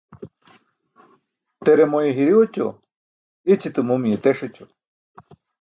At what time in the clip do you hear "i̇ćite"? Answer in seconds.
3.53-3.79